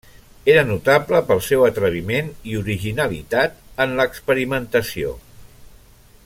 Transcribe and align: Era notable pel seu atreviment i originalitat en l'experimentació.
Era 0.51 0.61
notable 0.69 1.19
pel 1.27 1.41
seu 1.47 1.65
atreviment 1.67 2.31
i 2.53 2.57
originalitat 2.63 3.61
en 3.87 3.95
l'experimentació. 4.01 5.15